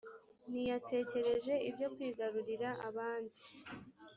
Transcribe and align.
ntiyatekereje 0.49 1.53
ibyo 1.69 1.87
kwigarurira 1.93 2.69
abandi 2.87 3.39